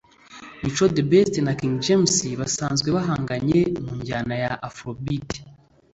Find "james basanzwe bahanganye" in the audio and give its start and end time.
1.85-3.59